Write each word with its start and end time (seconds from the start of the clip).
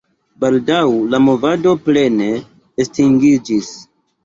Baldaŭ 0.43 0.79
la 1.11 1.19
movado 1.25 1.75
plene 1.85 2.31
estingiĝis. 2.87 3.73